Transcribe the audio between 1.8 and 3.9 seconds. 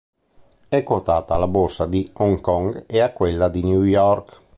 di Hong Kong e a quella di New